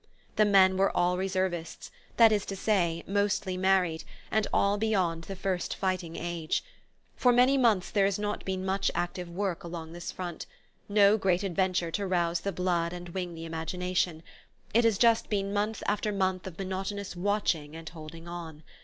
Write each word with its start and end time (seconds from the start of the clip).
The 0.35 0.45
men 0.45 0.77
were 0.77 0.89
all 0.97 1.15
reservists: 1.15 1.91
that 2.17 2.31
is 2.31 2.43
to 2.47 2.55
say, 2.55 3.03
mostly 3.05 3.55
married, 3.55 4.03
and 4.31 4.47
all 4.51 4.79
beyond 4.79 5.25
the 5.25 5.35
first 5.35 5.75
fighting 5.75 6.15
age. 6.15 6.63
For 7.15 7.31
many 7.31 7.55
months 7.55 7.91
there 7.91 8.05
has 8.05 8.17
not 8.17 8.43
been 8.43 8.65
much 8.65 8.89
active 8.95 9.29
work 9.29 9.63
along 9.63 9.93
this 9.93 10.11
front, 10.11 10.47
no 10.89 11.19
great 11.19 11.43
adventure 11.43 11.91
to 11.91 12.07
rouse 12.07 12.39
the 12.39 12.51
blood 12.51 12.93
and 12.93 13.09
wing 13.09 13.35
the 13.35 13.45
imagination: 13.45 14.23
it 14.73 14.85
has 14.85 14.97
just 14.97 15.29
been 15.29 15.53
month 15.53 15.83
after 15.85 16.11
month 16.11 16.47
of 16.47 16.57
monotonous 16.57 17.15
watching 17.15 17.75
and 17.75 17.89
holding 17.89 18.27
on. 18.27 18.63